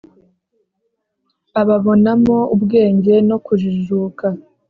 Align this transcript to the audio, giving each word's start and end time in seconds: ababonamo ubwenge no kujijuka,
ababonamo 1.61 2.37
ubwenge 2.55 3.13
no 3.29 3.37
kujijuka, 3.45 4.25